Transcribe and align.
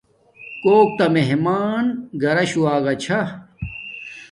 کوک 0.63 0.89
تا 0.97 1.05
مہمان 1.15 1.85
گھراشو 2.21 2.61
اگا 2.75 2.93
چھا 3.03 3.21